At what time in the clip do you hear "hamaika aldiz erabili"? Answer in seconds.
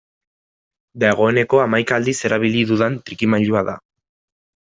1.65-2.63